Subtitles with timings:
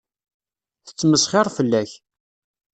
[0.85, 1.91] Tettmesxiṛ fell-ak.